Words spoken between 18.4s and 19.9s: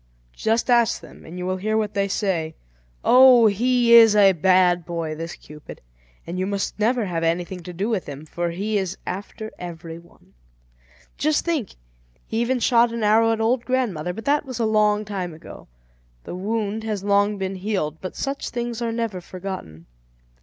things are never forgotten.